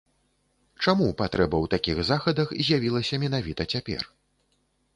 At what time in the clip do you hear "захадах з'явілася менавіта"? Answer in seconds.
2.09-3.69